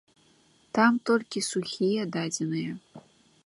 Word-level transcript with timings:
Там 0.77 0.97
толькі 1.11 1.45
сухія 1.51 2.03
дадзеныя. 2.17 2.71